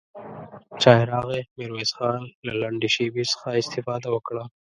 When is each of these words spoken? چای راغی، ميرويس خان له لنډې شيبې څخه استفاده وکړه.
چای 0.81 1.01
راغی، 1.11 1.41
ميرويس 1.57 1.91
خان 1.97 2.21
له 2.45 2.53
لنډې 2.61 2.89
شيبې 2.95 3.23
څخه 3.31 3.47
استفاده 3.61 4.07
وکړه. 4.11 4.43